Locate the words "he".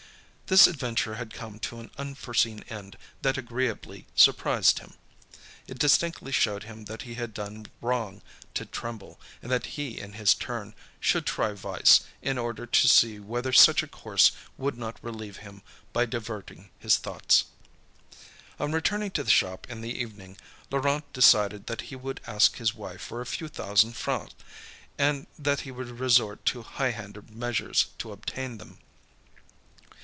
7.03-7.13, 9.65-9.97, 21.87-21.95, 25.61-25.71